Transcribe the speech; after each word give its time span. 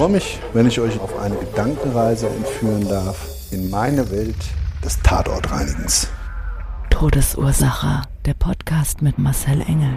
Ich 0.00 0.02
freue 0.02 0.12
mich, 0.12 0.40
wenn 0.54 0.66
ich 0.66 0.80
euch 0.80 0.98
auf 0.98 1.18
eine 1.18 1.36
Gedankenreise 1.36 2.26
entführen 2.26 2.88
darf 2.88 3.28
in 3.50 3.68
meine 3.68 4.10
Welt 4.10 4.34
des 4.82 4.98
Tatortreinigens. 5.02 6.08
Todesursache. 6.88 8.08
Der 8.24 8.32
Podcast 8.32 9.02
mit 9.02 9.18
Marcel 9.18 9.60
Engel. 9.60 9.92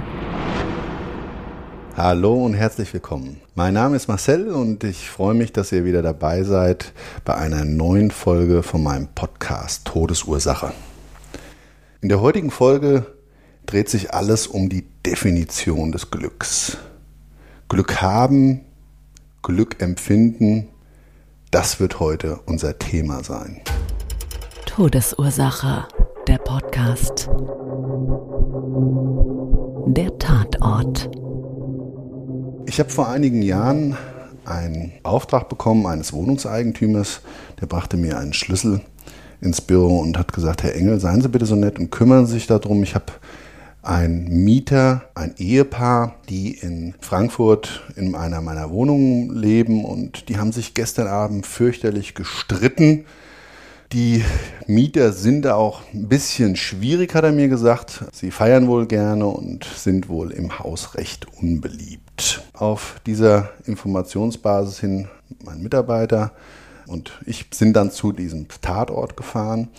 Hallo 1.96 2.34
und 2.34 2.54
herzlich 2.54 2.94
willkommen. 2.94 3.40
Mein 3.56 3.76
Name 3.76 3.96
ist 3.96 4.10
Marcel 4.10 4.50
und 4.50 4.84
ich 4.84 5.10
freue 5.10 5.36
mich, 5.36 5.54
dass 5.54 5.72
ihr 5.72 5.86
wieder 5.86 6.02
dabei 6.02 6.44
seid 6.44 6.92
bei 7.24 7.36
einer 7.36 7.64
neuen 7.64 8.12
Folge 8.12 8.62
von 8.62 8.84
meinem 8.84 9.08
Podcast 9.16 9.86
Todesursache. 9.86 10.74
In 12.02 12.10
der 12.10 12.20
heutigen 12.20 12.52
Folge 12.52 13.06
dreht 13.66 13.88
sich 13.88 14.14
alles 14.14 14.48
um 14.48 14.68
die 14.68 14.86
Definition 15.06 15.94
des 15.94 16.12
Glücks. 16.12 16.76
Glück 17.70 18.02
haben, 18.02 18.66
Glück 19.44 19.82
empfinden, 19.82 20.70
das 21.52 21.82
wird 21.82 22.00
heute 22.00 22.40
unser 22.46 22.80
Thema 22.80 23.26
sein. 23.26 23.60
Todesursache. 24.66 25.86
Der 26.30 26.38
Podcast. 26.38 27.30
Der 29.88 30.18
Tatort. 30.18 31.10
Ich 32.68 32.80
habe 32.80 32.90
vor 32.90 33.10
einigen 33.10 33.42
Jahren 33.42 33.98
einen 34.46 34.94
Auftrag 35.04 35.50
bekommen 35.50 35.88
eines 35.88 36.14
Wohnungseigentümers, 36.14 37.20
der 37.60 37.66
brachte 37.66 37.98
mir 37.98 38.18
einen 38.18 38.32
Schlüssel 38.32 38.80
ins 39.42 39.60
Büro 39.60 40.00
und 40.00 40.18
hat 40.18 40.32
gesagt, 40.32 40.64
Herr 40.64 40.74
Engel, 40.74 41.02
seien 41.02 41.22
Sie 41.22 41.28
bitte 41.28 41.46
so 41.46 41.56
nett 41.56 41.78
und 41.80 41.92
kümmern 41.92 42.28
Sie 42.28 42.36
sich 42.36 42.48
darum. 42.48 42.82
Ich 42.82 42.96
habe 42.96 43.12
einen 43.84 44.46
Mieter, 44.46 45.04
ein 45.14 45.36
Ehepaar, 45.38 46.16
die 46.30 46.54
in 46.54 46.96
Frankfurt 47.02 47.84
in 47.98 48.16
einer 48.16 48.40
meiner 48.40 48.72
Wohnungen 48.72 49.36
leben 49.36 49.84
und 49.84 50.30
die 50.30 50.38
haben 50.38 50.54
sich 50.54 50.74
gestern 50.74 51.08
Abend 51.08 51.46
fürchterlich 51.46 52.16
gestritten. 52.16 53.06
Die 53.92 54.24
Mieter 54.68 55.12
sind 55.12 55.46
auch 55.48 55.82
ein 55.94 56.08
bisschen 56.08 56.56
schwierig, 56.56 57.14
hat 57.14 57.26
er 57.26 57.34
mir 57.34 57.50
gesagt. 57.50 58.06
Sie 58.14 58.32
feiern 58.32 58.68
wohl 58.68 58.88
gerne 58.88 59.28
und 59.28 59.66
sind 59.66 60.08
wohl 60.08 60.32
im 60.32 60.58
Haus 60.60 60.96
recht 60.96 61.28
unbeliebt. 61.40 62.42
Auf 62.54 63.02
dieser 63.06 63.50
Informationsbasis 63.66 64.80
hin 64.80 65.10
mein 65.44 65.62
Mitarbeiter 65.62 66.32
und 66.88 67.20
ich 67.26 67.48
sind 67.54 67.74
dann 67.74 67.92
zu 67.92 68.14
diesem 68.14 68.48
Tatort 68.62 69.18
gefahren 69.18 69.70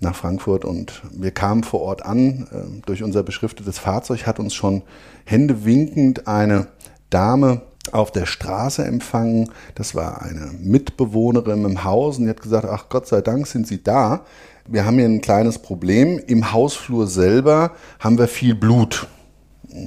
nach 0.00 0.14
Frankfurt 0.14 0.64
und 0.64 1.02
wir 1.10 1.30
kamen 1.30 1.64
vor 1.64 1.80
Ort 1.80 2.04
an. 2.04 2.46
Äh, 2.52 2.82
durch 2.86 3.02
unser 3.02 3.22
beschriftetes 3.22 3.78
Fahrzeug 3.78 4.26
hat 4.26 4.38
uns 4.38 4.54
schon 4.54 4.82
händewinkend 5.24 6.26
eine 6.28 6.68
Dame 7.10 7.62
auf 7.92 8.10
der 8.10 8.26
Straße 8.26 8.84
empfangen. 8.84 9.50
Das 9.74 9.94
war 9.94 10.22
eine 10.22 10.50
Mitbewohnerin 10.60 11.64
im 11.64 11.84
Haus 11.84 12.18
und 12.18 12.24
die 12.24 12.30
hat 12.30 12.42
gesagt, 12.42 12.66
ach 12.70 12.88
Gott 12.88 13.06
sei 13.06 13.20
Dank 13.20 13.46
sind 13.46 13.66
Sie 13.66 13.82
da. 13.82 14.24
Wir 14.68 14.84
haben 14.84 14.96
hier 14.96 15.06
ein 15.06 15.20
kleines 15.20 15.58
Problem. 15.58 16.18
Im 16.26 16.52
Hausflur 16.52 17.06
selber 17.06 17.72
haben 18.00 18.18
wir 18.18 18.26
viel 18.26 18.54
Blut. 18.54 19.06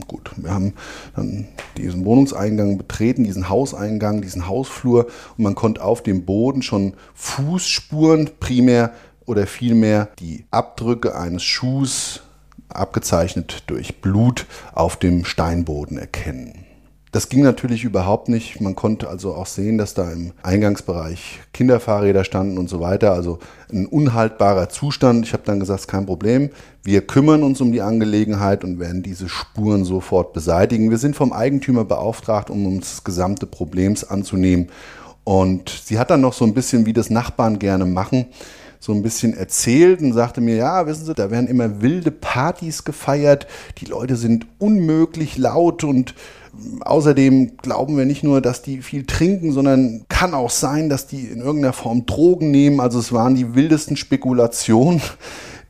Gut, 0.08 0.32
wir 0.36 0.54
haben 0.54 0.74
dann 1.16 1.48
diesen 1.78 2.06
Wohnungseingang 2.06 2.78
betreten, 2.78 3.24
diesen 3.24 3.50
Hauseingang, 3.50 4.22
diesen 4.22 4.48
Hausflur 4.48 5.08
und 5.38 5.44
man 5.44 5.56
konnte 5.56 5.84
auf 5.84 6.04
dem 6.04 6.26
Boden 6.26 6.62
schon 6.62 6.94
Fußspuren 7.16 8.30
primär 8.40 8.94
oder 9.30 9.46
vielmehr 9.46 10.10
die 10.18 10.46
Abdrücke 10.50 11.16
eines 11.16 11.44
Schuhs, 11.44 12.22
abgezeichnet 12.68 13.64
durch 13.68 14.02
Blut, 14.02 14.48
auf 14.74 14.98
dem 14.98 15.24
Steinboden 15.24 16.00
erkennen. 16.00 16.66
Das 17.12 17.30
ging 17.30 17.44
natürlich 17.44 17.84
überhaupt 17.84 18.28
nicht. 18.28 18.60
Man 18.60 18.76
konnte 18.76 19.08
also 19.08 19.36
auch 19.36 19.46
sehen, 19.46 19.78
dass 19.78 19.94
da 19.94 20.12
im 20.12 20.32
Eingangsbereich 20.42 21.42
Kinderfahrräder 21.54 22.24
standen 22.24 22.58
und 22.58 22.70
so 22.70 22.80
weiter. 22.80 23.14
Also 23.14 23.38
ein 23.72 23.86
unhaltbarer 23.86 24.70
Zustand. 24.70 25.26
Ich 25.28 25.34
habe 25.34 25.44
dann 25.46 25.60
gesagt, 25.60 25.88
kein 25.88 26.08
Problem. 26.08 26.50
Wir 26.84 27.06
kümmern 27.06 27.44
uns 27.44 27.62
um 27.62 27.72
die 27.72 27.82
Angelegenheit 27.82 28.64
und 28.64 28.80
werden 28.80 29.04
diese 29.04 29.30
Spuren 29.30 29.86
sofort 29.86 30.34
beseitigen. 30.34 30.90
Wir 30.90 30.98
sind 31.00 31.16
vom 31.16 31.34
Eigentümer 31.34 31.86
beauftragt, 31.86 32.50
um 32.50 32.66
uns 32.66 32.90
des 32.90 33.04
gesamte 33.04 33.46
Problems 33.46 34.04
anzunehmen. 34.04 34.70
Und 35.24 35.70
sie 35.70 36.00
hat 36.00 36.10
dann 36.10 36.22
noch 36.22 36.34
so 36.34 36.46
ein 36.46 36.56
bisschen, 36.56 36.88
wie 36.88 36.94
das 36.94 37.12
Nachbarn 37.12 37.60
gerne 37.60 37.86
machen, 37.86 38.26
so 38.80 38.94
ein 38.94 39.04
bisschen 39.04 39.36
erzählt 39.36 40.02
und 40.02 40.14
sagte 40.14 40.42
mir, 40.42 40.56
ja, 40.56 40.88
wissen 40.88 41.06
Sie, 41.06 41.14
da 41.14 41.32
werden 41.32 41.48
immer 41.48 41.82
wilde 41.82 42.12
Partys 42.12 42.86
gefeiert, 42.86 43.48
die 43.80 43.86
Leute 43.86 44.16
sind 44.16 44.48
unmöglich 44.58 45.38
laut 45.38 45.84
und 45.84 46.16
Außerdem 46.82 47.58
glauben 47.58 47.98
wir 47.98 48.06
nicht 48.06 48.24
nur, 48.24 48.42
dass 48.42 48.62
die 48.62 48.82
viel 48.82 49.06
trinken, 49.06 49.52
sondern 49.52 50.06
kann 50.10 50.34
auch 50.34 50.50
sein, 50.50 50.90
dass 50.90 51.08
die 51.08 51.26
in 51.26 51.40
irgendeiner 51.40 51.74
Form 51.74 52.06
Drogen 52.06 52.52
nehmen. 52.52 52.80
Also 52.80 53.00
es 53.00 53.14
waren 53.14 53.36
die 53.36 53.56
wildesten 53.56 53.96
Spekulationen, 53.96 55.02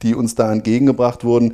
die 0.01 0.15
uns 0.15 0.35
da 0.35 0.51
entgegengebracht 0.51 1.23
wurden. 1.23 1.53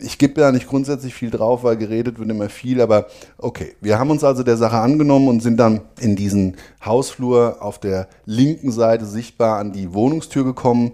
Ich 0.00 0.18
gebe 0.18 0.34
da 0.34 0.52
nicht 0.52 0.68
grundsätzlich 0.68 1.14
viel 1.14 1.30
drauf, 1.30 1.62
weil 1.62 1.76
geredet 1.76 2.18
wird 2.18 2.30
immer 2.30 2.48
viel, 2.48 2.80
aber 2.80 3.06
okay. 3.38 3.74
Wir 3.80 3.98
haben 3.98 4.10
uns 4.10 4.24
also 4.24 4.42
der 4.42 4.56
Sache 4.56 4.78
angenommen 4.78 5.28
und 5.28 5.40
sind 5.40 5.56
dann 5.56 5.80
in 5.98 6.16
diesen 6.16 6.56
Hausflur 6.84 7.58
auf 7.60 7.78
der 7.78 8.08
linken 8.24 8.72
Seite 8.72 9.06
sichtbar 9.06 9.58
an 9.58 9.72
die 9.72 9.92
Wohnungstür 9.94 10.44
gekommen. 10.44 10.92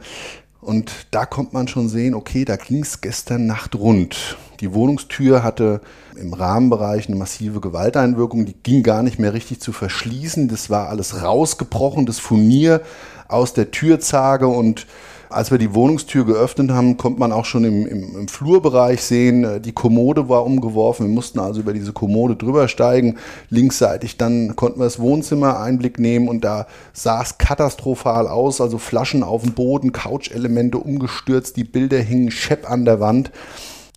Und 0.61 0.91
da 1.13 1.27
kommt 1.27 1.53
man 1.53 1.69
schon 1.69 1.89
sehen, 1.89 2.15
okay, 2.15 2.45
da 2.45 2.57
ging 2.57 2.83
es 2.83 3.01
gestern 3.01 3.47
Nacht 3.47 3.77
rund. 3.77 4.37
Die 4.61 4.75
Wohnungstür 4.75 5.45
hatte 5.45 5.81
im 6.17 6.33
Rahmenbereich 6.33 7.09
eine 7.09 7.17
massive 7.17 7.61
Gewalteinwirkung, 7.61 8.47
die 8.47 8.55
ging 8.55 8.83
gar 8.83 9.03
nicht 9.03 9.19
mehr 9.19 9.33
richtig 9.33 9.61
zu 9.61 9.73
verschließen. 9.73 10.49
Das 10.49 10.71
war 10.71 10.89
alles 10.89 11.23
rausgebrochen, 11.23 12.07
das 12.07 12.19
Furnier 12.19 12.81
aus 13.29 13.53
der 13.53 13.71
Türzage 13.71 14.49
und 14.49 14.87
als 15.28 15.50
wir 15.50 15.59
die 15.59 15.75
Wohnungstür 15.75 16.25
geöffnet 16.25 16.70
haben, 16.70 16.97
konnte 16.97 17.20
man 17.20 17.32
auch 17.32 17.44
schon 17.44 17.64
im, 17.64 17.87
im, 17.87 18.16
im, 18.16 18.28
Flurbereich 18.28 19.03
sehen, 19.03 19.44
äh, 19.44 19.60
die 19.60 19.72
Kommode 19.72 20.28
war 20.28 20.44
umgeworfen. 20.44 21.06
Wir 21.06 21.14
mussten 21.14 21.38
also 21.38 21.60
über 21.60 21.72
diese 21.72 21.92
Kommode 21.92 22.37
drüber 22.37 22.69
steigen. 22.69 23.19
Linksseitig 23.50 24.16
dann 24.16 24.56
konnten 24.56 24.81
wir 24.81 24.84
das 24.84 24.98
Wohnzimmer 24.98 25.60
Einblick 25.60 25.98
nehmen 25.98 26.28
und 26.28 26.44
da 26.44 26.67
sah 26.93 27.23
es 27.23 27.38
katastrophal 27.38 28.28
aus. 28.28 28.61
Also 28.61 28.78
Flaschen 28.78 29.23
auf 29.23 29.43
dem 29.43 29.52
Boden, 29.52 29.93
Couchelemente 29.93 30.78
umgestürzt, 30.78 31.56
die 31.56 31.64
Bilder 31.64 31.99
hingen 31.99 32.31
schepp 32.31 32.70
an 32.70 32.84
der 32.84 33.00
Wand. 33.00 33.31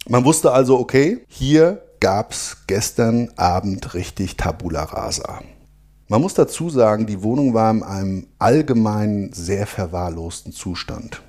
Man 0.08 0.26
wusste 0.26 0.52
also, 0.52 0.80
okay, 0.80 1.20
hier 1.28 1.82
gab 2.00 2.32
es 2.32 2.58
gestern 2.68 3.30
Abend 3.36 3.94
richtig 3.94 4.38
Tabula 4.38 4.84
Rasa. 4.84 5.42
Man 6.12 6.22
muss 6.22 6.34
dazu 6.34 6.72
sagen, 6.72 7.06
die 7.06 7.22
Wohnung 7.22 7.54
war 7.54 7.70
in 7.70 7.84
einem 7.84 8.28
allgemein 8.40 9.32
sehr 9.32 9.68
verwahrlosten 9.68 10.52
Zustand. 10.52 11.22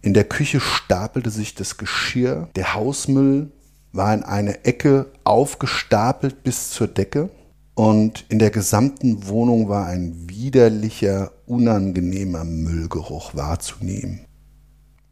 In 0.00 0.14
der 0.14 0.24
Küche 0.24 0.60
stapelte 0.60 1.28
sich 1.28 1.54
das 1.54 1.76
Geschirr, 1.76 2.48
der 2.56 2.72
Hausmüll 2.72 3.52
war 3.92 4.14
in 4.14 4.22
eine 4.22 4.64
Ecke 4.64 5.12
aufgestapelt 5.24 6.42
bis 6.42 6.70
zur 6.70 6.88
Decke 6.88 7.28
und 7.74 8.24
in 8.30 8.38
der 8.38 8.50
gesamten 8.50 9.28
Wohnung 9.28 9.68
war 9.68 9.86
ein 9.86 10.26
widerlicher, 10.26 11.32
unangenehmer 11.44 12.44
Müllgeruch 12.44 13.34
wahrzunehmen. 13.34 14.25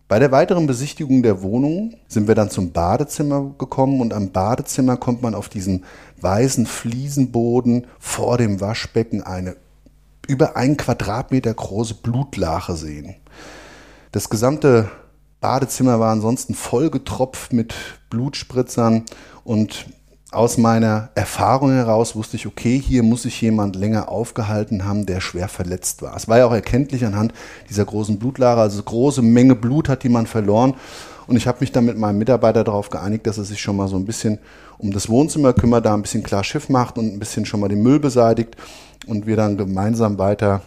Bei 0.06 0.18
der 0.18 0.32
weiteren 0.32 0.66
Besichtigung 0.66 1.22
der 1.22 1.42
Wohnung 1.42 1.94
sind 2.08 2.28
wir 2.28 2.34
dann 2.34 2.50
zum 2.50 2.72
Badezimmer 2.72 3.54
gekommen 3.56 4.00
und 4.00 4.12
am 4.12 4.32
Badezimmer 4.32 4.98
kommt 4.98 5.22
man 5.22 5.34
auf 5.34 5.48
diesen 5.48 5.84
weißen 6.20 6.66
Fliesenboden 6.66 7.86
vor 7.98 8.36
dem 8.36 8.60
Waschbecken 8.60 9.22
eine 9.22 9.56
über 10.26 10.56
einen 10.56 10.76
Quadratmeter 10.76 11.52
große 11.52 11.94
Blutlache 11.94 12.76
sehen. 12.76 13.16
Das 14.12 14.30
gesamte 14.30 14.90
Badezimmer 15.40 16.00
war 16.00 16.12
ansonsten 16.12 16.54
vollgetropft 16.54 17.52
mit 17.52 17.74
Blutspritzern 18.08 19.04
und 19.42 19.86
aus 20.34 20.58
meiner 20.58 21.10
Erfahrung 21.14 21.72
heraus 21.72 22.16
wusste 22.16 22.36
ich, 22.36 22.46
okay, 22.46 22.80
hier 22.80 23.02
muss 23.02 23.22
sich 23.22 23.40
jemand 23.40 23.76
länger 23.76 24.08
aufgehalten 24.08 24.84
haben, 24.84 25.06
der 25.06 25.20
schwer 25.20 25.48
verletzt 25.48 26.02
war. 26.02 26.16
Es 26.16 26.28
war 26.28 26.38
ja 26.38 26.46
auch 26.46 26.52
erkenntlich 26.52 27.04
anhand 27.04 27.32
dieser 27.68 27.84
großen 27.84 28.18
Blutlache, 28.18 28.60
also 28.60 28.82
große 28.82 29.22
Menge 29.22 29.54
Blut 29.54 29.88
hat 29.88 30.04
jemand 30.04 30.28
verloren. 30.28 30.74
Und 31.26 31.36
ich 31.36 31.46
habe 31.46 31.58
mich 31.60 31.72
dann 31.72 31.86
mit 31.86 31.96
meinem 31.96 32.18
Mitarbeiter 32.18 32.64
darauf 32.64 32.90
geeinigt, 32.90 33.26
dass 33.26 33.38
er 33.38 33.44
sich 33.44 33.60
schon 33.60 33.76
mal 33.76 33.88
so 33.88 33.96
ein 33.96 34.04
bisschen 34.04 34.38
um 34.78 34.92
das 34.92 35.08
Wohnzimmer 35.08 35.52
kümmert, 35.52 35.86
da 35.86 35.94
ein 35.94 36.02
bisschen 36.02 36.22
klar 36.22 36.44
Schiff 36.44 36.68
macht 36.68 36.98
und 36.98 37.12
ein 37.12 37.18
bisschen 37.18 37.46
schon 37.46 37.60
mal 37.60 37.68
den 37.68 37.82
Müll 37.82 37.98
beseitigt 37.98 38.56
und 39.06 39.26
wir 39.26 39.36
dann 39.36 39.56
gemeinsam 39.56 40.18
weiter 40.18 40.62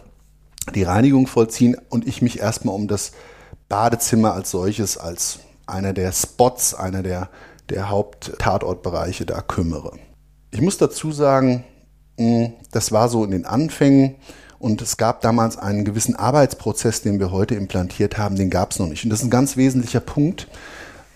die 0.74 0.84
Reinigung 0.84 1.28
vollziehen 1.28 1.78
und 1.90 2.08
ich 2.08 2.22
mich 2.22 2.40
erstmal 2.40 2.76
um 2.76 2.88
das 2.88 3.12
Badezimmer 3.70 4.34
als 4.34 4.52
solches, 4.52 4.98
als 4.98 5.40
einer 5.66 5.94
der 5.94 6.12
Spots, 6.12 6.74
einer 6.74 7.04
der 7.04 7.30
der 7.70 7.90
Haupttatortbereiche 7.90 9.26
da 9.26 9.42
kümmere. 9.42 9.94
Ich 10.52 10.62
muss 10.62 10.78
dazu 10.78 11.12
sagen, 11.12 11.64
das 12.72 12.92
war 12.92 13.10
so 13.10 13.24
in 13.24 13.32
den 13.32 13.46
Anfängen 13.46 14.16
und 14.60 14.82
es 14.82 14.98
gab 14.98 15.22
damals 15.22 15.58
einen 15.58 15.86
gewissen 15.86 16.16
Arbeitsprozess, 16.16 17.02
den 17.02 17.20
wir 17.20 17.32
heute 17.32 17.56
implantiert 17.56 18.18
haben, 18.18 18.36
den 18.36 18.50
gab 18.50 18.72
es 18.72 18.80
noch 18.80 18.88
nicht. 18.88 19.04
Und 19.04 19.12
das 19.12 19.20
ist 19.20 19.26
ein 19.26 19.32
ganz 19.32 19.58
wesentlicher 19.58 20.00
Punkt, 20.00 20.48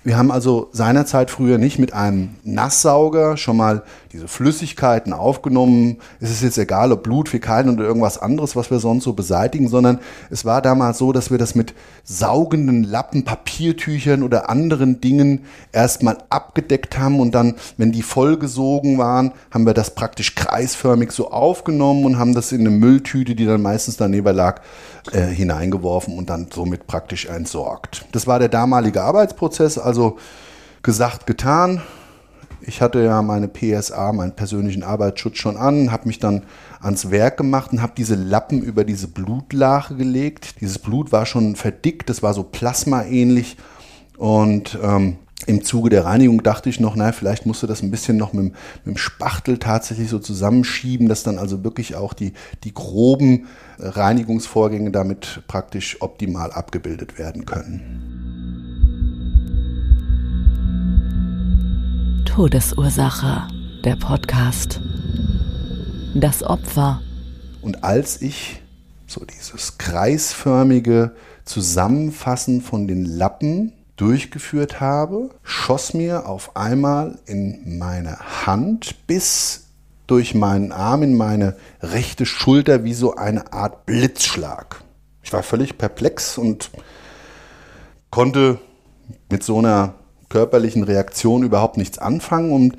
wir 0.03 0.17
haben 0.17 0.31
also 0.31 0.69
seinerzeit 0.71 1.29
früher 1.29 1.59
nicht 1.59 1.77
mit 1.77 1.93
einem 1.93 2.31
Nasssauger 2.43 3.37
schon 3.37 3.57
mal 3.57 3.83
diese 4.11 4.27
Flüssigkeiten 4.27 5.13
aufgenommen. 5.13 5.97
Es 6.19 6.31
ist 6.31 6.41
jetzt 6.41 6.57
egal, 6.57 6.91
ob 6.91 7.03
Blut, 7.03 7.29
Fäkalien 7.29 7.75
oder 7.75 7.85
irgendwas 7.85 8.17
anderes, 8.17 8.55
was 8.55 8.71
wir 8.71 8.79
sonst 8.79 9.03
so 9.03 9.13
beseitigen, 9.13 9.67
sondern 9.67 9.99
es 10.31 10.43
war 10.43 10.63
damals 10.63 10.97
so, 10.97 11.11
dass 11.11 11.29
wir 11.29 11.37
das 11.37 11.53
mit 11.53 11.75
saugenden 12.03 12.83
Lappen, 12.83 13.23
Papiertüchern 13.23 14.23
oder 14.23 14.49
anderen 14.49 15.01
Dingen 15.01 15.45
erstmal 15.71 16.17
abgedeckt 16.29 16.97
haben 16.97 17.19
und 17.19 17.35
dann, 17.35 17.55
wenn 17.77 17.91
die 17.91 18.01
vollgesogen 18.01 18.97
waren, 18.97 19.33
haben 19.51 19.67
wir 19.67 19.75
das 19.75 19.93
praktisch 19.93 20.33
kreisförmig 20.33 21.11
so 21.11 21.29
aufgenommen 21.29 22.05
und 22.05 22.17
haben 22.17 22.33
das 22.33 22.51
in 22.51 22.61
eine 22.61 22.71
Mülltüte, 22.71 23.35
die 23.35 23.45
dann 23.45 23.61
meistens 23.61 23.97
daneben 23.97 24.35
lag, 24.35 24.61
äh, 25.11 25.21
hineingeworfen 25.21 26.17
und 26.17 26.29
dann 26.29 26.47
somit 26.53 26.85
praktisch 26.87 27.25
entsorgt. 27.25 28.05
Das 28.11 28.27
war 28.27 28.39
der 28.39 28.49
damalige 28.49 29.01
Arbeitsprozess, 29.01 29.77
gesagt, 30.83 31.27
getan. 31.27 31.81
Ich 32.61 32.81
hatte 32.81 33.03
ja 33.03 33.21
meine 33.21 33.47
PSA, 33.47 34.13
meinen 34.13 34.35
persönlichen 34.35 34.83
Arbeitsschutz 34.83 35.37
schon 35.37 35.57
an, 35.57 35.91
habe 35.91 36.07
mich 36.07 36.19
dann 36.19 36.43
ans 36.79 37.09
Werk 37.09 37.37
gemacht 37.37 37.71
und 37.71 37.81
habe 37.81 37.93
diese 37.97 38.15
Lappen 38.15 38.61
über 38.61 38.83
diese 38.83 39.07
Blutlache 39.07 39.95
gelegt. 39.95 40.61
Dieses 40.61 40.77
Blut 40.77 41.11
war 41.11 41.25
schon 41.25 41.55
verdickt, 41.55 42.09
das 42.09 42.21
war 42.21 42.33
so 42.33 42.43
plasmaähnlich 42.43 43.57
und 44.17 44.77
ähm, 44.83 45.17
im 45.47 45.63
Zuge 45.63 45.89
der 45.89 46.05
Reinigung 46.05 46.43
dachte 46.43 46.69
ich 46.69 46.79
noch, 46.79 46.95
naja, 46.95 47.11
vielleicht 47.11 47.45
musst 47.45 47.63
du 47.63 47.67
das 47.67 47.81
ein 47.81 47.89
bisschen 47.89 48.17
noch 48.17 48.33
mit, 48.33 48.45
mit 48.45 48.55
dem 48.85 48.97
Spachtel 48.97 49.57
tatsächlich 49.57 50.09
so 50.09 50.19
zusammenschieben, 50.19 51.09
dass 51.09 51.23
dann 51.23 51.39
also 51.39 51.63
wirklich 51.63 51.95
auch 51.95 52.13
die, 52.13 52.33
die 52.63 52.73
groben 52.73 53.47
Reinigungsvorgänge 53.79 54.91
damit 54.91 55.41
praktisch 55.47 56.01
optimal 56.01 56.51
abgebildet 56.51 57.17
werden 57.17 57.45
können. 57.45 58.10
Todesursache, 62.33 63.49
der 63.83 63.97
Podcast. 63.97 64.79
Das 66.15 66.43
Opfer. 66.43 67.01
Und 67.61 67.83
als 67.83 68.21
ich 68.21 68.61
so 69.05 69.25
dieses 69.25 69.77
kreisförmige 69.77 71.13
Zusammenfassen 71.43 72.61
von 72.61 72.87
den 72.87 73.03
Lappen 73.03 73.73
durchgeführt 73.97 74.79
habe, 74.79 75.31
schoss 75.43 75.93
mir 75.93 76.25
auf 76.25 76.55
einmal 76.55 77.19
in 77.25 77.77
meine 77.77 78.17
Hand 78.45 79.05
bis 79.07 79.65
durch 80.07 80.33
meinen 80.33 80.71
Arm 80.71 81.03
in 81.03 81.17
meine 81.17 81.57
rechte 81.81 82.25
Schulter 82.25 82.85
wie 82.85 82.93
so 82.93 83.13
eine 83.15 83.51
Art 83.51 83.85
Blitzschlag. 83.85 84.81
Ich 85.21 85.33
war 85.33 85.43
völlig 85.43 85.77
perplex 85.77 86.37
und 86.37 86.71
konnte 88.09 88.57
mit 89.29 89.43
so 89.43 89.57
einer 89.57 89.95
körperlichen 90.31 90.83
Reaktion 90.83 91.43
überhaupt 91.43 91.77
nichts 91.77 91.99
anfangen 91.99 92.51
und 92.51 92.77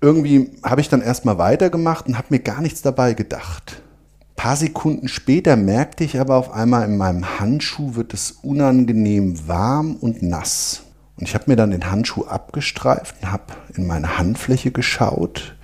irgendwie 0.00 0.50
habe 0.62 0.80
ich 0.80 0.88
dann 0.88 1.02
erstmal 1.02 1.38
weitergemacht 1.38 2.06
und 2.06 2.16
habe 2.16 2.28
mir 2.30 2.38
gar 2.38 2.60
nichts 2.60 2.82
dabei 2.82 3.14
gedacht. 3.14 3.82
Ein 4.20 4.36
paar 4.36 4.56
Sekunden 4.56 5.08
später 5.08 5.56
merkte 5.56 6.04
ich 6.04 6.20
aber 6.20 6.36
auf 6.36 6.52
einmal 6.52 6.84
in 6.84 6.96
meinem 6.96 7.40
Handschuh 7.40 7.96
wird 7.96 8.14
es 8.14 8.32
unangenehm 8.42 9.48
warm 9.48 9.96
und 9.96 10.22
nass. 10.22 10.82
Und 11.16 11.28
ich 11.28 11.34
habe 11.34 11.44
mir 11.48 11.56
dann 11.56 11.70
den 11.72 11.90
Handschuh 11.90 12.24
abgestreift 12.24 13.16
und 13.20 13.30
habe 13.30 13.52
in 13.76 13.86
meine 13.86 14.18
Handfläche 14.18 14.70
geschaut. 14.70 15.56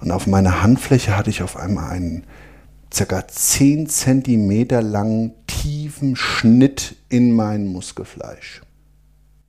Und 0.00 0.10
auf 0.10 0.26
meiner 0.26 0.62
Handfläche 0.62 1.16
hatte 1.16 1.30
ich 1.30 1.42
auf 1.42 1.56
einmal 1.56 1.90
einen 1.90 2.24
circa 2.92 3.26
10 3.26 3.88
Zentimeter 3.88 4.80
langen, 4.82 5.32
tiefen 5.46 6.16
Schnitt 6.16 6.96
in 7.08 7.32
mein 7.32 7.66
Muskelfleisch. 7.66 8.62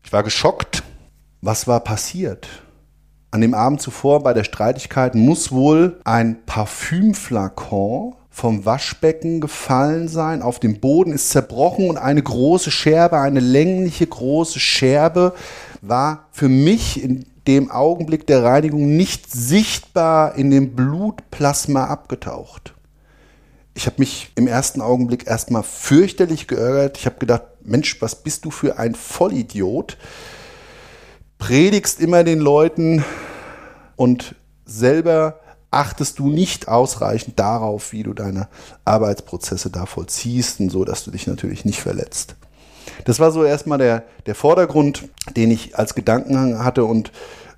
Ich 0.09 0.13
war 0.13 0.23
geschockt. 0.23 0.81
Was 1.41 1.67
war 1.67 1.81
passiert? 1.81 2.47
An 3.29 3.41
dem 3.41 3.53
Abend 3.53 3.79
zuvor 3.79 4.23
bei 4.23 4.33
der 4.33 4.43
Streitigkeit 4.43 5.13
muss 5.13 5.51
wohl 5.51 6.01
ein 6.03 6.43
Parfümflakon 6.47 8.15
vom 8.31 8.65
Waschbecken 8.65 9.39
gefallen 9.39 10.07
sein, 10.07 10.41
auf 10.41 10.59
dem 10.59 10.79
Boden 10.79 11.11
ist 11.11 11.29
zerbrochen 11.29 11.91
und 11.91 11.97
eine 11.97 12.23
große 12.23 12.71
Scherbe, 12.71 13.19
eine 13.19 13.39
längliche 13.39 14.07
große 14.07 14.59
Scherbe 14.59 15.35
war 15.81 16.25
für 16.31 16.49
mich 16.49 17.03
in 17.03 17.27
dem 17.45 17.69
Augenblick 17.69 18.25
der 18.25 18.43
Reinigung 18.43 18.97
nicht 18.97 19.31
sichtbar 19.31 20.33
in 20.33 20.49
dem 20.49 20.75
Blutplasma 20.75 21.85
abgetaucht. 21.85 22.73
Ich 23.75 23.85
habe 23.85 23.97
mich 23.99 24.31
im 24.33 24.47
ersten 24.47 24.81
Augenblick 24.81 25.27
erstmal 25.27 25.61
fürchterlich 25.61 26.47
geärgert. 26.47 26.97
Ich 26.97 27.05
habe 27.05 27.19
gedacht, 27.19 27.43
Mensch, 27.63 28.01
was 28.01 28.15
bist 28.15 28.45
du 28.45 28.51
für 28.51 28.77
ein 28.77 28.95
Vollidiot? 28.95 29.97
Predigst 31.37 31.99
immer 31.99 32.23
den 32.23 32.39
Leuten 32.39 33.03
und 33.95 34.35
selber 34.65 35.39
achtest 35.71 36.19
du 36.19 36.29
nicht 36.29 36.67
ausreichend 36.67 37.39
darauf, 37.39 37.91
wie 37.91 38.03
du 38.03 38.13
deine 38.13 38.47
Arbeitsprozesse 38.85 39.69
da 39.69 39.85
vollziehst 39.85 40.59
und 40.59 40.69
so, 40.69 40.83
dass 40.83 41.03
du 41.03 41.11
dich 41.11 41.27
natürlich 41.27 41.65
nicht 41.65 41.81
verletzt. 41.81 42.35
Das 43.05 43.19
war 43.19 43.31
so 43.31 43.43
erstmal 43.43 43.77
der, 43.77 44.03
der 44.25 44.35
Vordergrund, 44.35 45.09
den 45.35 45.51
ich 45.51 45.77
als 45.77 45.95
Gedanken 45.95 46.63
hatte 46.63 46.85
und 46.85 47.11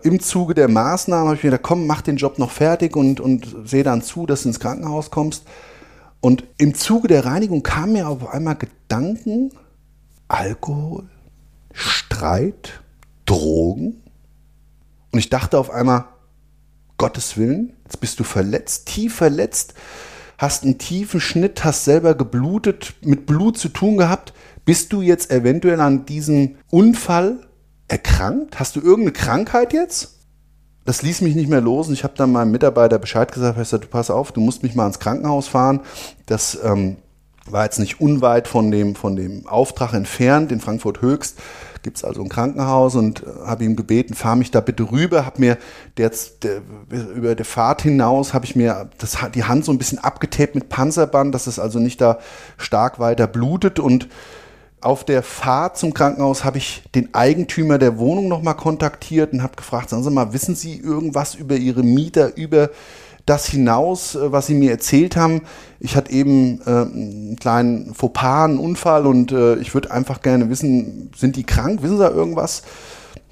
im 0.04 0.20
Zuge 0.20 0.56
der 0.56 0.68
Maßnahmen 0.68 1.28
habe 1.28 1.36
ich 1.36 1.44
mir 1.44 1.52
gedacht, 1.52 1.64
komm, 1.64 1.86
mach 1.86 2.02
den 2.02 2.18
Job 2.18 2.40
noch 2.40 2.52
fertig 2.52 2.96
und, 2.96 3.20
und 3.20 3.56
sehe 3.66 3.84
dann 3.84 4.02
zu, 4.02 4.25
dass 4.25 4.44
du 4.44 4.50
ins 4.50 4.60
Krankenhaus 4.60 5.12
kommst. 5.12 5.44
Und 6.22 6.44
im 6.58 6.74
Zuge 6.74 7.08
der 7.08 7.25
Reinigung 7.25 7.62
kamen 7.62 7.94
mir 7.94 8.08
auf 8.08 8.28
einmal 8.30 8.56
Gedanken, 8.56 9.52
Alkohol, 10.32 11.10
Streit, 11.74 12.82
Drogen. 13.26 14.02
Und 15.12 15.20
ich 15.20 15.30
dachte 15.30 15.58
auf 15.58 15.70
einmal, 15.70 16.06
Gottes 16.98 17.36
Willen, 17.36 17.74
jetzt 17.84 18.00
bist 18.00 18.20
du 18.20 18.24
verletzt, 18.24 18.88
tief 18.88 19.16
verletzt, 19.16 19.74
hast 20.38 20.64
einen 20.64 20.78
tiefen 20.78 21.20
Schnitt, 21.20 21.66
hast 21.66 21.84
selber 21.84 22.16
geblutet, 22.16 22.94
mit 23.02 23.26
Blut 23.26 23.58
zu 23.58 23.70
tun 23.70 23.98
gehabt. 23.98 24.34
Bist 24.64 24.94
du 24.94 25.02
jetzt 25.02 25.32
eventuell 25.32 25.82
an 25.82 26.06
diesem 26.06 26.56
Unfall 26.70 27.48
erkrankt? 27.88 28.60
Hast 28.60 28.76
du 28.76 28.80
irgendeine 28.80 29.12
Krankheit 29.14 29.74
jetzt? 29.74 30.22
das 30.84 31.04
ließ 31.04 31.22
mich 31.22 31.36
nicht 31.36 31.50
mehr 31.50 31.62
los 31.62 31.88
und 31.88 31.94
ich 31.94 32.04
habe 32.04 32.16
dann 32.18 32.32
meinem 32.32 32.52
Mitarbeiter 32.52 32.98
Bescheid 32.98 33.32
gesagt, 33.32 33.58
ich 33.58 33.60
gesagt, 33.64 33.84
du 33.84 33.88
pass 33.88 34.10
auf, 34.10 34.32
du 34.32 34.42
musst 34.42 34.64
mich 34.64 34.74
mal 34.74 34.88
ins 34.88 35.00
Krankenhaus 35.00 35.48
fahren. 35.48 35.82
Das 36.26 36.58
ähm, 36.64 36.98
war 37.46 37.64
jetzt 37.64 37.80
nicht 37.80 38.00
unweit 38.00 38.48
von 38.48 38.72
dem, 38.72 38.96
von 38.96 39.16
dem 39.16 39.48
Auftrag 39.48 39.94
entfernt, 39.94 40.52
in 40.52 40.60
Frankfurt 40.60 41.02
Höchst 41.02 41.38
gibt 41.84 41.98
es 41.98 42.04
also 42.04 42.22
ein 42.22 42.30
Krankenhaus 42.30 42.96
und 42.96 43.24
äh, 43.24 43.26
habe 43.46 43.64
ihm 43.64 43.76
gebeten, 43.76 44.14
fahr 44.14 44.36
mich 44.36 44.52
da 44.52 44.62
bitte 44.62 44.92
rüber, 44.92 45.26
habe 45.26 45.40
mir 45.40 45.58
jetzt 45.98 46.44
der, 46.44 46.62
über 47.16 47.36
der 47.36 47.46
Fahrt 47.46 47.82
hinaus 47.82 48.34
habe 48.34 48.46
ich 48.46 48.56
mir 48.56 48.90
das, 48.98 49.18
die 49.34 49.44
Hand 49.44 49.66
so 49.66 49.72
ein 49.72 49.78
bisschen 49.78 50.00
abgetaped 50.00 50.56
mit 50.56 50.70
Panzerband, 50.70 51.34
dass 51.34 51.48
es 51.48 51.60
also 51.60 51.80
nicht 51.80 52.02
da 52.02 52.20
stark 52.58 53.00
weiter 53.00 53.28
blutet 53.28 53.80
und 53.80 54.08
auf 54.82 55.04
der 55.04 55.22
Fahrt 55.22 55.78
zum 55.78 55.94
Krankenhaus 55.94 56.44
habe 56.44 56.58
ich 56.58 56.84
den 56.96 57.14
Eigentümer 57.14 57.78
der 57.78 58.00
Wohnung 58.00 58.28
nochmal 58.28 58.56
kontaktiert 58.56 59.32
und 59.32 59.44
habe 59.44 59.56
gefragt, 59.56 59.90
sagen 59.90 60.04
Sie 60.04 60.10
mal, 60.10 60.34
wissen 60.34 60.56
Sie 60.56 60.80
irgendwas 60.80 61.36
über 61.36 61.56
Ihre 61.56 61.84
Mieter, 61.84 62.36
über 62.36 62.72
das 63.25 63.46
hinaus, 63.46 64.16
äh, 64.16 64.32
was 64.32 64.48
Sie 64.48 64.56
mir 64.56 64.72
erzählt 64.72 65.16
haben. 65.16 65.42
Ich 65.80 65.96
hatte 65.96 66.12
eben 66.12 66.62
äh, 66.66 66.70
einen 66.70 67.38
kleinen 67.40 67.94
Fauxpas, 67.94 68.46
einen 68.46 68.60
Unfall 68.60 69.06
und 69.06 69.32
äh, 69.32 69.56
ich 69.56 69.74
würde 69.74 69.92
einfach 69.92 70.22
gerne 70.22 70.50
wissen, 70.50 71.12
sind 71.16 71.36
die 71.36 71.44
krank? 71.44 71.82
Wissen 71.82 71.98
Sie 71.98 72.04
da 72.04 72.10
irgendwas? 72.10 72.63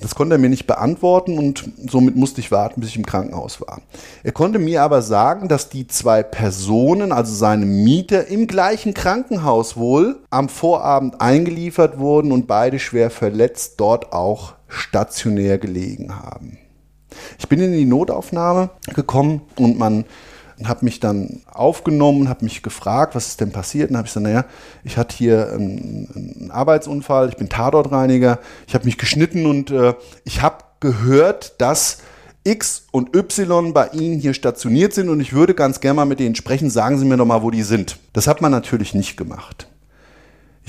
Das 0.02 0.16
konnte 0.16 0.36
er 0.36 0.40
mir 0.40 0.50
nicht 0.50 0.66
beantworten 0.66 1.38
und 1.38 1.70
somit 1.90 2.16
musste 2.16 2.40
ich 2.40 2.52
warten, 2.52 2.80
bis 2.80 2.92
ich 2.92 2.96
im 2.96 3.06
Krankenhaus 3.06 3.60
war. 3.60 3.82
Er 4.24 4.32
konnte 4.32 4.58
mir 4.58 4.82
aber 4.82 5.02
sagen, 5.02 5.50
dass 5.50 5.70
die 5.70 5.88
zwei 5.88 6.24
Personen, 6.24 7.12
also 7.12 7.34
seine 7.34 7.66
Mieter, 7.66 8.28
im 8.28 8.48
gleichen 8.48 8.94
Krankenhaus 8.94 9.76
wohl 9.76 10.20
am 10.30 10.48
Vorabend 10.48 11.20
eingeliefert 11.20 12.00
wurden 12.00 12.32
und 12.32 12.48
beide 12.48 12.80
schwer 12.80 13.10
verletzt 13.10 13.74
dort 13.78 14.14
auch 14.14 14.54
stationär 14.70 15.58
gelegen 15.58 16.16
haben. 16.16 16.58
Ich 17.38 17.48
bin 17.48 17.60
in 17.60 17.74
die 17.74 17.86
Notaufnahme 17.86 18.70
gekommen 18.94 19.42
und 19.58 19.78
man 19.78 20.06
hat 20.66 20.84
mich 20.84 21.00
dann 21.00 21.42
aufgenommen, 21.50 22.28
hat 22.28 22.42
mich 22.42 22.62
gefragt, 22.62 23.16
was 23.16 23.28
ist 23.28 23.42
denn 23.42 23.52
passiert? 23.52 23.92
Und 23.92 23.98
habe 23.98 24.08
ich 24.08 24.14
gesagt, 24.14 24.26
naja, 24.26 24.46
ich 24.84 24.98
hatte 24.98 25.16
hier 25.16 25.54
einen, 25.54 26.10
einen 26.14 26.52
Arbeitsunfall, 26.52 27.30
ich 27.30 27.38
bin 27.38 27.50
Tatortreiniger, 27.50 28.40
ich 28.68 28.74
habe 28.74 28.86
mich 28.86 28.98
geschnitten 28.98 29.46
und 29.46 29.72
äh, 29.72 29.94
ich 30.26 30.42
habe 30.42 30.66
gehört, 30.80 31.62
dass 31.62 32.00
X 32.44 32.88
und 32.92 33.16
Y 33.16 33.74
bei 33.74 33.88
Ihnen 33.90 34.20
hier 34.20 34.34
stationiert 34.34 34.94
sind 34.94 35.10
und 35.10 35.20
ich 35.20 35.34
würde 35.34 35.54
ganz 35.54 35.80
gerne 35.80 35.96
mal 35.96 36.06
mit 36.06 36.20
denen 36.20 36.36
sprechen. 36.36 36.70
Sagen 36.70 36.98
Sie 36.98 37.06
mir 37.06 37.18
doch 37.18 37.26
mal, 37.26 37.42
wo 37.42 37.52
die 37.52 37.64
sind. 37.64 37.98
Das 38.14 38.28
hat 38.28 38.42
man 38.42 38.52
natürlich 38.52 38.94
nicht 38.94 39.18
gemacht. 39.18 39.69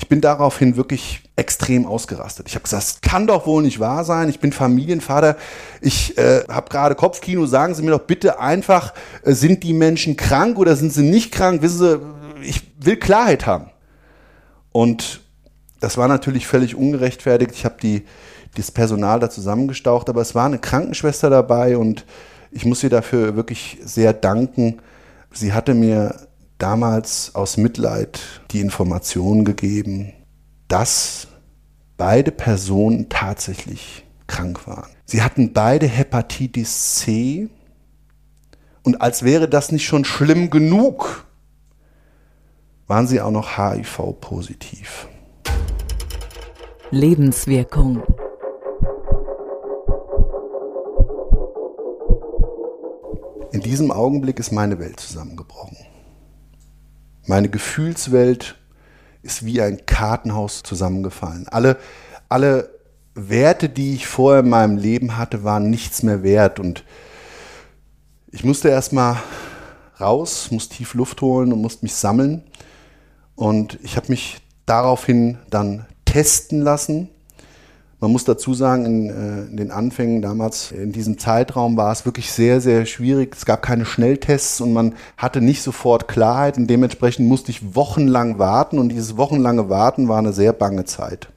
Ich 0.01 0.09
bin 0.09 0.19
daraufhin 0.19 0.77
wirklich 0.77 1.21
extrem 1.35 1.85
ausgerastet. 1.85 2.47
Ich 2.47 2.55
habe 2.55 2.63
gesagt, 2.63 2.81
das 2.81 3.01
kann 3.01 3.27
doch 3.27 3.45
wohl 3.45 3.61
nicht 3.61 3.79
wahr 3.79 4.03
sein. 4.03 4.29
Ich 4.29 4.39
bin 4.39 4.51
Familienvater. 4.51 5.37
Ich 5.79 6.17
äh, 6.17 6.43
habe 6.49 6.71
gerade 6.71 6.95
Kopfkino. 6.95 7.45
Sagen 7.45 7.75
Sie 7.75 7.83
mir 7.83 7.91
doch 7.91 8.07
bitte 8.07 8.39
einfach, 8.39 8.95
äh, 9.23 9.33
sind 9.33 9.61
die 9.61 9.73
Menschen 9.73 10.17
krank 10.17 10.57
oder 10.57 10.75
sind 10.75 10.91
sie 10.91 11.03
nicht 11.03 11.31
krank? 11.31 11.61
Wissen 11.61 11.77
Sie, 11.77 12.47
ich 12.47 12.63
will 12.79 12.97
Klarheit 12.97 13.45
haben. 13.45 13.69
Und 14.71 15.21
das 15.79 15.97
war 15.97 16.07
natürlich 16.07 16.47
völlig 16.47 16.73
ungerechtfertigt. 16.73 17.51
Ich 17.53 17.63
habe 17.63 17.75
die, 17.79 18.03
das 18.55 18.71
Personal 18.71 19.19
da 19.19 19.29
zusammengestaucht, 19.29 20.09
aber 20.09 20.21
es 20.21 20.33
war 20.33 20.47
eine 20.47 20.57
Krankenschwester 20.57 21.29
dabei 21.29 21.77
und 21.77 22.07
ich 22.49 22.65
muss 22.65 22.83
ihr 22.83 22.89
dafür 22.89 23.35
wirklich 23.35 23.77
sehr 23.83 24.13
danken. 24.13 24.79
Sie 25.31 25.53
hatte 25.53 25.75
mir 25.75 26.15
damals 26.61 27.33
aus 27.33 27.57
Mitleid 27.57 28.21
die 28.51 28.59
Information 28.59 29.45
gegeben, 29.45 30.13
dass 30.67 31.27
beide 31.97 32.31
Personen 32.31 33.09
tatsächlich 33.09 34.05
krank 34.27 34.67
waren. 34.67 34.91
Sie 35.05 35.23
hatten 35.23 35.53
beide 35.53 35.87
Hepatitis 35.87 36.95
C 36.95 37.49
und 38.83 39.01
als 39.01 39.23
wäre 39.23 39.49
das 39.49 39.71
nicht 39.71 39.85
schon 39.85 40.05
schlimm 40.05 40.51
genug, 40.51 41.25
waren 42.87 43.07
sie 43.07 43.21
auch 43.21 43.31
noch 43.31 43.57
HIV-positiv. 43.57 45.07
Lebenswirkung. 46.91 48.03
In 53.51 53.61
diesem 53.61 53.91
Augenblick 53.91 54.39
ist 54.39 54.51
meine 54.51 54.79
Welt 54.79 54.99
zusammengebrochen. 54.99 55.77
Meine 57.27 57.49
Gefühlswelt 57.49 58.57
ist 59.21 59.45
wie 59.45 59.61
ein 59.61 59.85
Kartenhaus 59.85 60.63
zusammengefallen. 60.63 61.47
Alle, 61.47 61.77
alle 62.29 62.69
Werte, 63.13 63.69
die 63.69 63.93
ich 63.93 64.07
vorher 64.07 64.41
in 64.41 64.49
meinem 64.49 64.77
Leben 64.77 65.17
hatte, 65.17 65.43
waren 65.43 65.69
nichts 65.69 66.01
mehr 66.01 66.23
wert. 66.23 66.59
Und 66.59 66.83
ich 68.31 68.43
musste 68.43 68.69
erstmal 68.69 69.17
raus, 69.99 70.49
musste 70.51 70.75
tief 70.75 70.93
Luft 70.93 71.21
holen 71.21 71.53
und 71.53 71.61
musste 71.61 71.85
mich 71.85 71.93
sammeln. 71.93 72.43
Und 73.35 73.79
ich 73.83 73.97
habe 73.97 74.07
mich 74.09 74.39
daraufhin 74.65 75.37
dann 75.49 75.85
testen 76.05 76.61
lassen 76.61 77.09
man 78.01 78.11
muss 78.11 78.25
dazu 78.25 78.55
sagen, 78.55 78.85
in, 78.85 79.09
äh, 79.09 79.43
in, 79.43 79.57
den 79.57 79.71
Anfängen 79.71 80.23
damals, 80.23 80.71
in 80.71 80.91
diesem 80.91 81.19
Zeitraum 81.19 81.77
war 81.77 81.91
es 81.91 82.03
wirklich 82.03 82.31
sehr, 82.31 82.59
sehr 82.59 82.87
schwierig. 82.87 83.35
Es 83.35 83.45
gab 83.45 83.61
keine 83.61 83.85
Schnelltests 83.85 84.59
und 84.59 84.73
man 84.73 84.95
hatte 85.17 85.39
nicht 85.39 85.61
sofort 85.61 86.07
Klarheit 86.07 86.57
und 86.57 86.67
dementsprechend 86.67 87.27
musste 87.27 87.51
ich 87.51 87.75
wochenlang 87.75 88.39
warten 88.39 88.79
und 88.79 88.89
dieses 88.89 89.17
wochenlange 89.17 89.69
Warten 89.69 90.07
war 90.07 90.17
eine 90.17 90.33
sehr 90.33 90.51
bange 90.51 90.85
Zeit. 90.85 91.29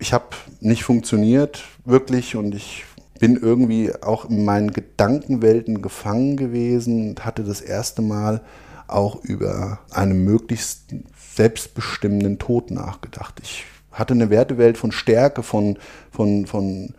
Ich 0.00 0.12
habe 0.12 0.24
nicht 0.60 0.82
funktioniert, 0.82 1.62
wirklich, 1.84 2.34
und 2.34 2.54
ich 2.54 2.84
bin 3.20 3.36
irgendwie 3.36 3.92
auch 4.02 4.28
in 4.28 4.44
meinen 4.44 4.72
Gedankenwelten 4.72 5.80
gefangen 5.80 6.36
gewesen 6.38 7.10
und 7.10 7.24
hatte 7.24 7.44
das 7.44 7.60
erste 7.60 8.02
Mal 8.02 8.42
auch 8.88 9.22
über 9.22 9.78
einen 9.92 10.24
möglichst 10.24 10.92
selbstbestimmenden 11.34 12.40
Tod 12.40 12.72
nachgedacht. 12.72 13.38
Ich 13.42 13.66
hatte 13.92 14.14
eine 14.14 14.30
Wertewelt 14.30 14.78
von 14.78 14.92
Stärke, 14.92 15.42
von, 15.42 15.78
von, 16.10 16.46
von 16.46 16.94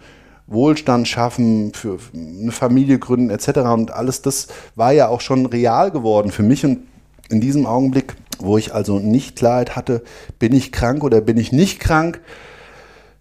Wohlstand 0.47 1.07
schaffen, 1.07 1.73
für 1.73 1.97
eine 2.13 2.51
Familie 2.51 2.99
gründen 2.99 3.29
etc. 3.29 3.59
Und 3.59 3.91
alles 3.91 4.21
das 4.21 4.47
war 4.75 4.91
ja 4.91 5.07
auch 5.07 5.21
schon 5.21 5.45
real 5.45 5.91
geworden 5.91 6.31
für 6.31 6.43
mich. 6.43 6.65
Und 6.65 6.79
in 7.29 7.41
diesem 7.41 7.65
Augenblick, 7.65 8.15
wo 8.39 8.57
ich 8.57 8.73
also 8.73 8.99
nicht 8.99 9.37
Klarheit 9.37 9.75
hatte, 9.75 10.03
bin 10.39 10.53
ich 10.53 10.71
krank 10.71 11.03
oder 11.03 11.21
bin 11.21 11.37
ich 11.37 11.51
nicht 11.51 11.79
krank, 11.79 12.19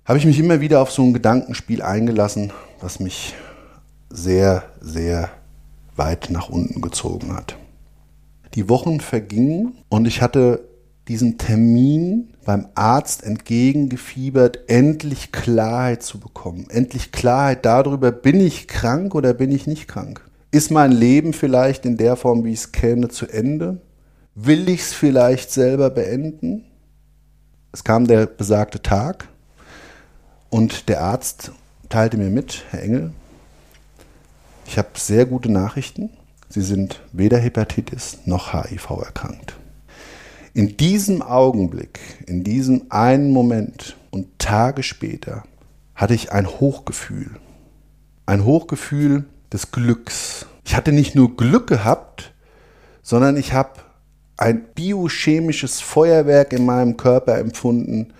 habe 0.04 0.18
ich 0.18 0.26
mich 0.26 0.40
immer 0.40 0.60
wieder 0.60 0.80
auf 0.80 0.90
so 0.90 1.02
ein 1.02 1.12
Gedankenspiel 1.12 1.82
eingelassen, 1.82 2.52
was 2.80 2.98
mich 2.98 3.34
sehr, 4.08 4.64
sehr 4.80 5.30
weit 5.94 6.30
nach 6.30 6.48
unten 6.48 6.80
gezogen 6.80 7.36
hat. 7.36 7.56
Die 8.54 8.68
Wochen 8.68 8.98
vergingen 8.98 9.78
und 9.88 10.06
ich 10.06 10.20
hatte 10.20 10.68
diesen 11.09 11.38
Termin 11.38 12.35
beim 12.45 12.69
Arzt 12.75 13.25
entgegengefiebert, 13.25 14.69
endlich 14.69 15.33
Klarheit 15.33 16.02
zu 16.02 16.21
bekommen. 16.21 16.66
Endlich 16.71 17.12
Klarheit 17.12 17.64
darüber, 17.64 18.12
bin 18.12 18.40
ich 18.40 18.69
krank 18.69 19.14
oder 19.14 19.35
bin 19.35 19.50
ich 19.50 19.66
nicht 19.66 19.88
krank? 19.88 20.25
Ist 20.52 20.71
mein 20.71 20.92
Leben 20.92 21.33
vielleicht 21.33 21.87
in 21.87 21.97
der 21.97 22.16
Form, 22.16 22.45
wie 22.45 22.52
ich 22.52 22.61
es 22.61 22.73
kenne, 22.73 23.09
zu 23.09 23.26
Ende? 23.26 23.80
Will 24.35 24.69
ich 24.69 24.80
es 24.80 24.92
vielleicht 24.92 25.50
selber 25.52 25.90
beenden? 25.90 26.64
Es 27.73 27.85
kam 27.85 28.07
der 28.07 28.26
besagte 28.26 28.83
Tag 28.83 29.28
und 30.49 30.88
der 30.88 31.02
Arzt 31.02 31.52
teilte 31.88 32.16
mir 32.16 32.30
mit, 32.30 32.64
Herr 32.71 32.83
Engel, 32.83 33.12
ich 34.66 34.78
habe 34.78 34.88
sehr 34.95 35.26
gute 35.26 35.50
Nachrichten. 35.50 36.11
Sie 36.49 36.62
sind 36.62 37.00
weder 37.12 37.38
Hepatitis 37.38 38.19
noch 38.25 38.52
HIV 38.52 38.90
erkrankt. 39.04 39.59
In 40.52 40.76
diesem 40.76 41.23
Augenblick, 41.23 42.00
in 42.26 42.42
diesem 42.42 42.87
einen 42.88 43.30
Moment 43.30 43.97
und 44.11 44.26
Tage 44.40 44.83
später 44.83 45.45
hatte 45.95 46.14
ich 46.14 46.33
ein 46.33 46.49
Hochgefühl. 46.49 47.30
Ein 48.26 48.45
Hochgefühl 48.45 49.26
des 49.52 49.71
Glücks. 49.71 50.47
Ich 50.64 50.75
hatte 50.75 50.90
nicht 50.90 51.14
nur 51.14 51.37
Glück 51.37 51.69
gehabt, 51.69 52.33
sondern 53.00 53.37
ich 53.37 53.52
habe 53.52 53.75
ein 54.37 54.64
biochemisches 54.75 55.80
Feuerwerk 55.80 56.52
in 56.52 56.64
meinem 56.64 56.97
Körper 56.97 57.38
empfunden, 57.38 58.12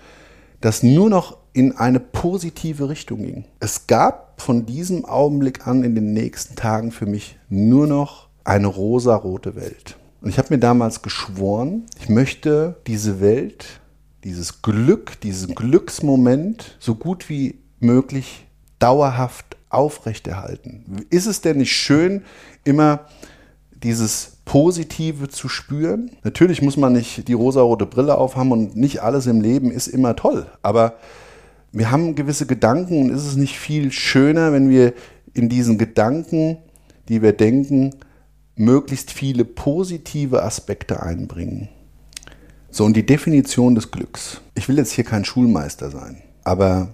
das 0.61 0.83
nur 0.83 1.09
noch 1.09 1.37
in 1.51 1.75
eine 1.75 1.99
positive 1.99 2.87
Richtung 2.87 3.23
ging. 3.23 3.45
Es 3.59 3.87
gab 3.87 4.39
von 4.39 4.65
diesem 4.65 5.03
Augenblick 5.03 5.67
an 5.67 5.83
in 5.83 5.95
den 5.95 6.13
nächsten 6.13 6.55
Tagen 6.55 6.91
für 6.91 7.07
mich 7.07 7.37
nur 7.49 7.87
noch 7.87 8.29
eine 8.45 8.67
rosarote 8.67 9.55
Welt. 9.55 9.97
Und 10.21 10.29
ich 10.29 10.37
habe 10.37 10.53
mir 10.53 10.59
damals 10.59 11.01
geschworen, 11.01 11.87
ich 11.99 12.07
möchte 12.07 12.77
diese 12.85 13.19
Welt, 13.21 13.81
dieses 14.23 14.61
Glück, 14.61 15.19
diesen 15.21 15.55
Glücksmoment 15.55 16.77
so 16.79 16.95
gut 16.95 17.27
wie 17.27 17.59
möglich 17.79 18.45
dauerhaft 18.77 19.57
aufrechterhalten. 19.69 21.05
Ist 21.09 21.25
es 21.25 21.41
denn 21.41 21.57
nicht 21.57 21.71
schön, 21.71 22.21
immer 22.63 23.07
dieses 23.83 24.37
Positive 24.45 25.29
zu 25.29 25.49
spüren? 25.49 26.11
Natürlich 26.23 26.61
muss 26.61 26.77
man 26.77 26.93
nicht 26.93 27.27
die 27.27 27.33
rosarote 27.33 27.87
Brille 27.87 28.15
aufhaben 28.15 28.51
und 28.51 28.75
nicht 28.75 29.01
alles 29.01 29.25
im 29.25 29.41
Leben 29.41 29.71
ist 29.71 29.87
immer 29.87 30.15
toll. 30.15 30.45
Aber 30.61 30.95
wir 31.71 31.89
haben 31.89 32.15
gewisse 32.15 32.45
Gedanken 32.45 33.01
und 33.01 33.09
ist 33.09 33.25
es 33.25 33.37
nicht 33.37 33.57
viel 33.57 33.91
schöner, 33.91 34.51
wenn 34.53 34.69
wir 34.69 34.93
in 35.33 35.49
diesen 35.49 35.77
Gedanken, 35.77 36.57
die 37.07 37.21
wir 37.21 37.33
denken, 37.33 37.95
möglichst 38.55 39.11
viele 39.11 39.45
positive 39.45 40.43
Aspekte 40.43 41.01
einbringen. 41.01 41.69
So, 42.69 42.85
und 42.85 42.95
die 42.95 43.05
Definition 43.05 43.75
des 43.75 43.91
Glücks. 43.91 44.41
Ich 44.55 44.69
will 44.69 44.77
jetzt 44.77 44.93
hier 44.93 45.03
kein 45.03 45.25
Schulmeister 45.25 45.91
sein, 45.91 46.21
aber 46.43 46.89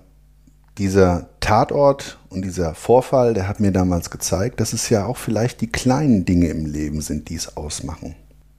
dieser 0.77 1.29
Tatort 1.39 2.19
und 2.29 2.43
dieser 2.43 2.75
Vorfall, 2.75 3.33
der 3.33 3.47
hat 3.47 3.59
mir 3.59 3.71
damals 3.71 4.09
gezeigt, 4.09 4.59
dass 4.59 4.73
es 4.73 4.89
ja 4.89 5.05
auch 5.05 5.17
vielleicht 5.17 5.61
die 5.61 5.71
kleinen 5.71 6.25
Dinge 6.25 6.47
im 6.47 6.65
Leben 6.65 7.01
sind, 7.01 7.29
die 7.29 7.35
es 7.35 7.57
ausmachen. 7.57 8.15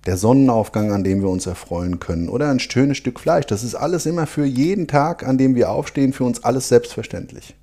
Der 0.07 0.17
Sonnenaufgang, 0.17 0.91
an 0.93 1.05
dem 1.05 1.21
wir 1.21 1.29
uns 1.29 1.47
erfreuen 1.47 2.01
können, 2.01 2.29
oder 2.29 2.51
ein 2.51 2.61
schönes 2.61 2.97
Stück 2.97 3.21
Fleisch, 3.21 3.47
das 3.47 3.63
ist 3.63 3.75
alles 3.75 4.07
immer 4.07 4.27
für 4.27 4.47
jeden 4.47 4.89
Tag, 4.89 5.27
an 5.27 5.39
dem 5.39 5.55
wir 5.55 5.71
aufstehen, 5.71 6.13
für 6.13 6.25
uns 6.25 6.45
alles 6.45 6.69
selbstverständlich. 6.69 7.55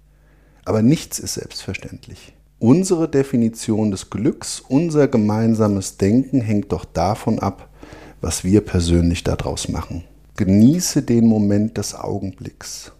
Aber 0.63 0.82
nichts 0.82 1.18
ist 1.20 1.34
selbstverständlich. 1.34 2.35
Unsere 2.60 3.10
Definition 3.10 3.92
des 3.92 4.10
Glücks, 4.10 4.62
unser 4.62 5.08
gemeinsames 5.08 5.98
Denken 5.98 6.42
hängt 6.42 6.72
doch 6.72 6.86
davon 6.86 7.40
ab, 7.40 7.70
was 8.22 8.44
wir 8.44 8.62
persönlich 8.62 9.24
daraus 9.24 9.68
machen. 9.68 10.04
Genieße 10.38 11.02
den 11.02 11.28
Moment 11.28 11.78
des 11.78 11.96
Augenblicks. 11.96 12.92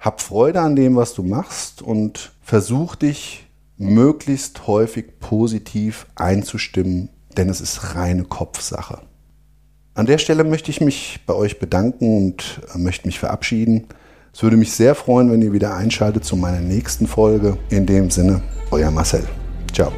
Hab 0.00 0.20
Freude 0.20 0.60
an 0.60 0.74
dem, 0.74 0.96
was 0.96 1.14
du 1.14 1.22
machst 1.22 1.82
und 1.82 2.32
versuch 2.40 2.96
dich 2.96 3.46
möglichst 3.76 4.66
häufig 4.66 5.18
positiv 5.20 6.06
einzustimmen, 6.14 7.08
denn 7.36 7.48
es 7.48 7.60
ist 7.60 7.94
reine 7.94 8.24
Kopfsache. 8.24 9.00
An 9.94 10.06
der 10.06 10.18
Stelle 10.18 10.44
möchte 10.44 10.70
ich 10.70 10.80
mich 10.80 11.20
bei 11.26 11.34
euch 11.34 11.58
bedanken 11.58 12.16
und 12.16 12.60
möchte 12.74 13.06
mich 13.06 13.18
verabschieden. 13.18 13.86
Es 14.34 14.42
würde 14.42 14.56
mich 14.56 14.72
sehr 14.72 14.94
freuen, 14.94 15.30
wenn 15.30 15.42
ihr 15.42 15.52
wieder 15.52 15.76
einschaltet 15.76 16.24
zu 16.24 16.36
meiner 16.36 16.60
nächsten 16.60 17.06
Folge. 17.06 17.58
In 17.68 17.84
dem 17.84 18.10
Sinne, 18.10 18.40
euer 18.70 18.90
Marcel. 18.90 19.24
Ciao. 19.72 19.92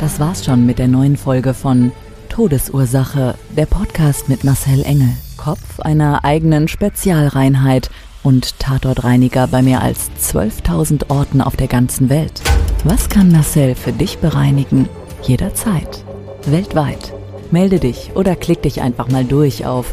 Das 0.00 0.20
war's 0.20 0.44
schon 0.44 0.64
mit 0.64 0.78
der 0.78 0.88
neuen 0.88 1.16
Folge 1.16 1.52
von 1.52 1.90
Todesursache, 2.28 3.34
der 3.56 3.66
Podcast 3.66 4.28
mit 4.28 4.44
Marcel 4.44 4.82
Engel, 4.84 5.10
Kopf 5.36 5.80
einer 5.80 6.24
eigenen 6.24 6.68
Spezialreinheit 6.68 7.90
und 8.22 8.58
Tatortreiniger 8.60 9.48
bei 9.48 9.62
mehr 9.62 9.82
als 9.82 10.10
12.000 10.20 11.10
Orten 11.10 11.40
auf 11.40 11.56
der 11.56 11.66
ganzen 11.66 12.08
Welt. 12.08 12.40
Was 12.84 13.08
kann 13.08 13.32
Marcel 13.32 13.74
für 13.74 13.92
dich 13.92 14.18
bereinigen? 14.18 14.88
Jederzeit. 15.22 16.04
Weltweit. 16.46 17.12
Melde 17.50 17.80
dich 17.80 18.12
oder 18.14 18.36
klick 18.36 18.62
dich 18.62 18.80
einfach 18.80 19.08
mal 19.08 19.24
durch 19.24 19.66
auf 19.66 19.92